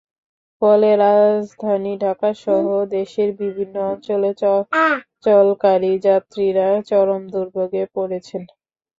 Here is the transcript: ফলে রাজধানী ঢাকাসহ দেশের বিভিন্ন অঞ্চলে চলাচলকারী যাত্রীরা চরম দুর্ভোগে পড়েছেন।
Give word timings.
ফলে 0.61 0.89
রাজধানী 1.01 1.93
ঢাকাসহ 2.03 2.63
দেশের 2.91 3.29
বিভিন্ন 3.41 3.75
অঞ্চলে 3.91 4.29
চলাচলকারী 4.41 5.93
যাত্রীরা 6.05 6.67
চরম 6.89 7.21
দুর্ভোগে 7.33 7.83
পড়েছেন। 7.95 8.41